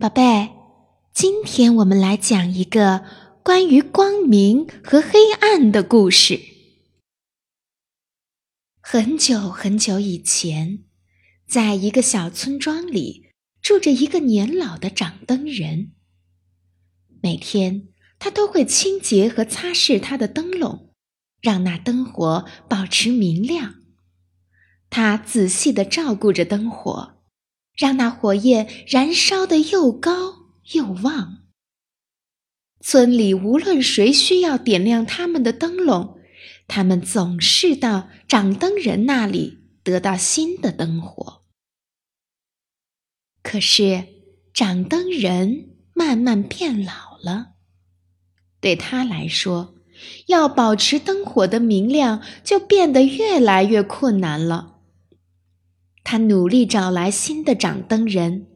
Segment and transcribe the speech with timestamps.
[0.00, 0.50] 宝贝，
[1.12, 3.04] 今天我们来讲一个
[3.42, 6.40] 关于光明和黑暗的故事。
[8.80, 10.84] 很久很久以前，
[11.48, 15.94] 在一个小村庄里，住着一个年老的掌灯人。
[17.20, 17.88] 每天，
[18.20, 20.94] 他都会清洁和擦拭他的灯笼，
[21.40, 23.74] 让那灯火保持明亮。
[24.88, 27.17] 他仔细的照顾着灯火。
[27.78, 31.44] 让那火焰燃烧的又高又旺。
[32.80, 36.18] 村里无论谁需要点亮他们的灯笼，
[36.66, 41.44] 他们总是到掌灯人那里得到新的灯火。
[43.42, 44.06] 可是，
[44.52, 47.54] 掌灯人慢慢变老了，
[48.60, 49.76] 对他来说，
[50.26, 54.77] 要保持灯火的明亮就变得越来越困难了。
[56.10, 58.46] 他努力找来新的掌灯人，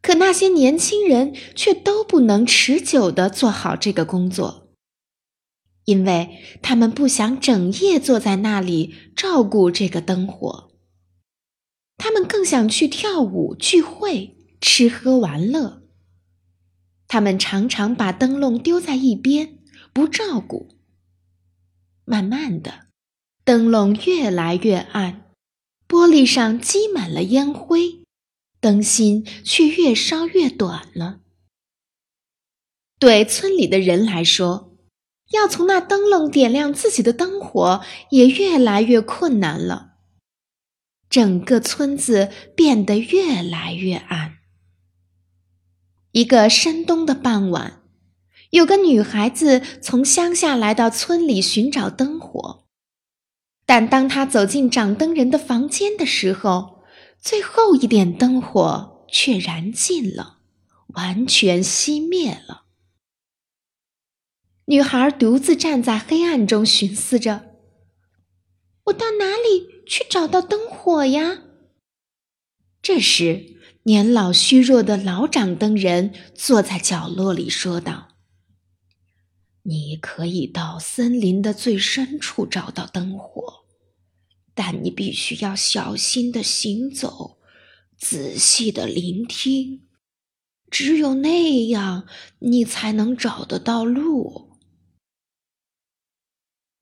[0.00, 4.70] 可那些年轻人却都不能持久的做好这个工作，
[5.84, 10.70] 因为他们不想整夜坐在那里照顾这个灯火。
[11.98, 15.82] 他们更想去跳舞、聚会、吃喝玩乐。
[17.06, 19.58] 他们常常把灯笼丢在一边，
[19.92, 20.78] 不照顾。
[22.06, 22.86] 慢慢的，
[23.44, 25.23] 灯笼越来越暗。
[25.94, 28.00] 玻璃上积满了烟灰，
[28.58, 31.20] 灯芯却越烧越短了。
[32.98, 34.76] 对村里的人来说，
[35.30, 39.92] 要从那灯笼点亮自己的灯火也越来越困难了。
[41.08, 44.38] 整个村子变得越来越暗。
[46.10, 47.82] 一个深冬的傍晚，
[48.50, 52.63] 有个女孩子从乡下来到村里寻找灯火。
[53.66, 56.82] 但当他走进掌灯人的房间的时候，
[57.18, 60.38] 最后一点灯火却燃尽了，
[60.88, 62.64] 完全熄灭了。
[64.66, 67.56] 女孩独自站在黑暗中，寻思着
[68.84, 71.42] ：“我到哪里去找到灯火呀？”
[72.80, 78.08] 这时，年老虚弱的老掌灯人坐在角落里说道
[79.64, 83.64] ：“你可以到森林的最深处找到灯火。”
[84.56, 87.38] 但你必须要小心的行走，
[87.98, 89.88] 仔细的聆听，
[90.70, 92.06] 只有那样，
[92.38, 94.52] 你才能找得到路。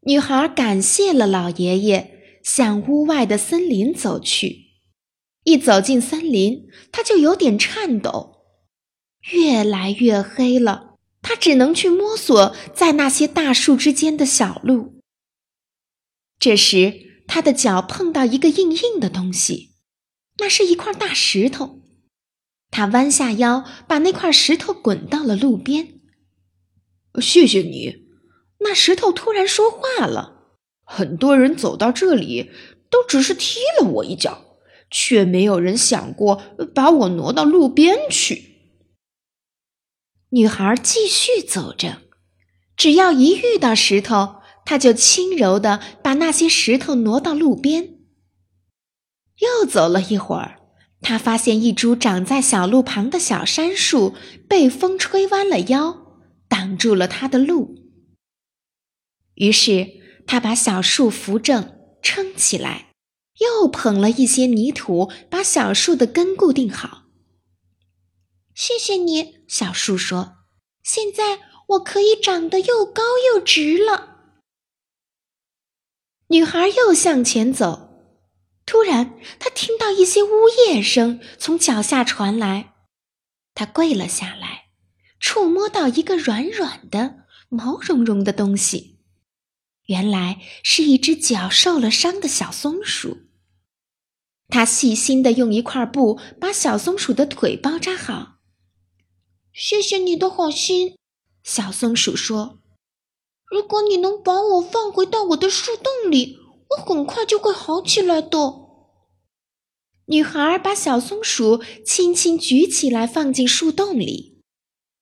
[0.00, 4.66] 女孩感谢了老爷爷，向屋外的森林走去。
[5.44, 8.44] 一走进森林，她就有点颤抖，
[9.32, 10.91] 越来越黑了，
[11.22, 15.00] 他只能去摸索在那些大树之间的小路。
[16.38, 17.10] 这时。
[17.28, 19.70] 他的脚碰到一个硬硬的东西，
[20.36, 21.80] 那是一块大石头。
[22.70, 26.00] 他弯下腰，把那块石头滚到了路边。
[27.22, 28.08] 谢谢你。
[28.58, 30.50] 那石头突然说话了
[30.84, 32.50] ：“很多人走到这里，
[32.90, 34.58] 都只是踢了我一脚，
[34.90, 36.42] 却没有人想过
[36.74, 38.51] 把我挪到路边去。”
[40.34, 41.98] 女孩继续走着，
[42.76, 44.36] 只要一遇到石头。
[44.64, 47.96] 她就轻柔地把那些石头挪到路边。
[49.40, 50.60] 又走了一会儿，
[51.00, 54.14] 他发现一株长在小路旁的小杉树
[54.48, 57.74] 被风吹弯了腰，挡住了他的路。
[59.34, 59.88] 于是
[60.28, 62.92] 他把小树扶正，撑起来，
[63.40, 67.01] 又捧了一些泥土，把小树的根固定好。
[68.54, 70.36] 谢谢你，小树说
[70.84, 73.02] ：“现在我可以长得又高
[73.32, 74.10] 又直了。”
[76.28, 77.90] 女孩又向前走，
[78.64, 82.74] 突然，她听到一些呜咽声从脚下传来。
[83.54, 84.70] 她跪了下来，
[85.20, 89.00] 触摸到一个软软的、毛茸茸的东西，
[89.86, 93.28] 原来是一只脚受了伤的小松鼠。
[94.48, 98.31] 她细心的用一块布把小松鼠的腿包扎好。
[99.52, 100.96] 谢谢你的好心，
[101.42, 102.58] 小松鼠说。
[103.50, 106.38] 如果你能把我放回到我的树洞里，
[106.70, 108.38] 我很快就会好起来的。
[110.06, 114.40] 女孩把小松鼠轻轻举起来，放进树洞里，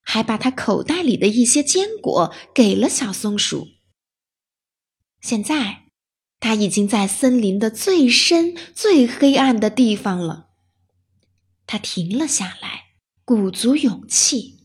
[0.00, 3.68] 还把它口袋里的一些坚果给了小松鼠。
[5.20, 5.90] 现在，
[6.40, 10.48] 它已经在森林的最深、最黑暗的地方了。
[11.66, 12.87] 它停了下来，
[13.28, 14.58] 鼓足勇气。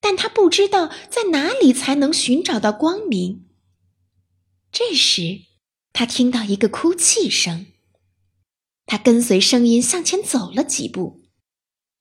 [0.00, 3.46] 但他不知道在哪里才能寻找到光明。
[4.70, 5.40] 这时，
[5.92, 7.66] 他听到一个哭泣声。
[8.86, 11.24] 他跟随声音向前走了几步，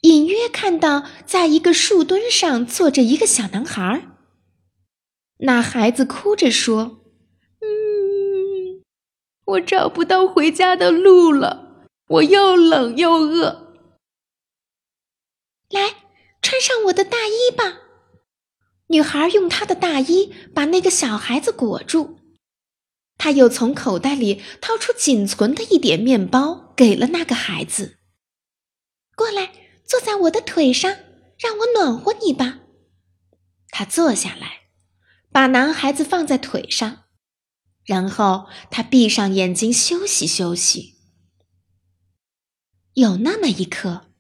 [0.01, 4.09] 隐约看到在一个树墩上坐着一个小男孩。
[5.39, 7.01] 那孩子哭着说
[7.61, 8.83] ：“嗯，
[9.45, 13.62] 我找不到回家的路了，我又冷又饿。
[15.73, 16.05] 来，
[16.41, 17.81] 穿上我的大衣吧。”
[18.87, 22.19] 女孩用她的大衣把那个小孩子裹住。
[23.17, 27.97] 她又从口袋里掏出仅存的一点面包，给了那个孩子。
[29.15, 29.51] 过来，
[29.85, 30.91] 坐在我的腿上，
[31.37, 32.59] 让我暖和你吧。
[33.69, 34.61] 她坐下来。
[35.31, 37.05] 把男孩子放在腿上，
[37.83, 40.93] 然后她闭上眼睛休息休息。
[42.93, 44.12] 有那么一刻，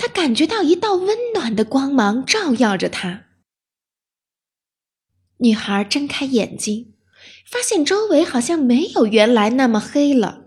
[0.00, 3.26] 他感觉到一道温暖的光芒照耀着他。
[5.40, 6.94] 女孩睁开眼睛，
[7.46, 10.44] 发现周围好像没有原来那么黑了。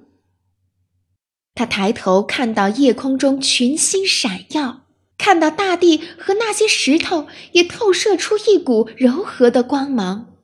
[1.54, 4.88] 她抬头看到夜空中群星闪耀。
[5.16, 10.36] 看到大地和那些石头也透射出一股柔和的光芒，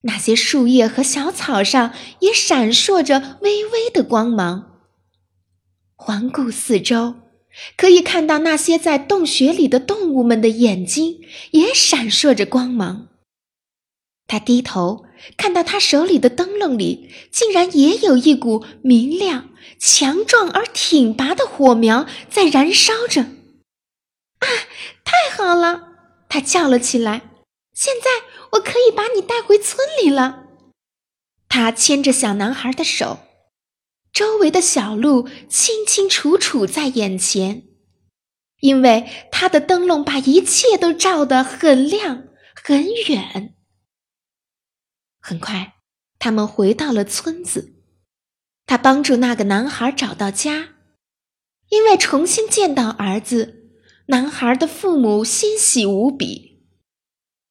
[0.00, 4.80] 那些树叶和小草上也闪烁着微微的光芒。
[5.94, 7.14] 环顾四周，
[7.76, 11.20] 可以看到那些在洞穴里的动物们的眼睛
[11.50, 13.08] 也闪烁着光芒。
[14.26, 15.04] 他低头
[15.36, 23.22] 看到他手里的灯笼里竟然也有一股明亮、强壮而挺拔的火苗在燃烧着。
[23.22, 24.48] 啊，
[25.04, 25.88] 太好了！
[26.28, 27.30] 他叫了起来。
[27.74, 28.10] 现在
[28.52, 30.44] 我可以把你带回村里了。
[31.48, 33.18] 他牵着小男孩的手，
[34.12, 37.64] 周围的小路清清楚楚在眼前，
[38.60, 42.24] 因为他的灯笼把一切都照得很亮
[42.54, 43.54] 很远。
[45.18, 45.76] 很快，
[46.18, 47.74] 他们回到了村子。
[48.66, 50.74] 他帮助那个男孩找到家，
[51.70, 53.70] 因为重新见到儿子。
[54.06, 56.66] 男孩的父母欣喜无比，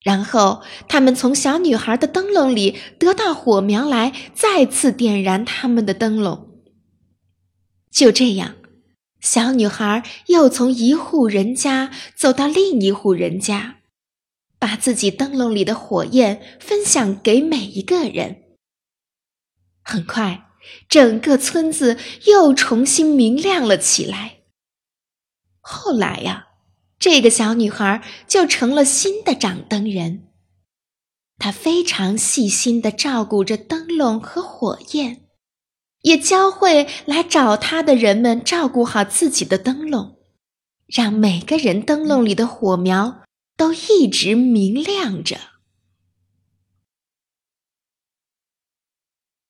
[0.03, 6.50] 然后他们从小女孩的灯笼里得到火苗来，再次点燃他们的灯笼。
[7.91, 8.55] 就这样，
[9.19, 13.81] 小女孩又从一户人家走到另一户人家，
[14.57, 18.43] 把自己灯笼里的火焰分享给每一个人。
[19.83, 20.45] 很快，
[20.87, 21.97] 整个村子
[22.27, 24.37] 又重新明亮了起来。
[25.59, 26.47] 后来呀，
[26.97, 30.29] 这个小女孩就成了新的掌灯人。
[31.37, 35.20] 她非常细心的照顾着灯笼和火焰，
[36.01, 40.17] 也教会来找他的人们照顾好自己的灯笼，
[40.87, 43.21] 让每个人灯笼里的火苗
[43.55, 45.50] 都一直明亮着。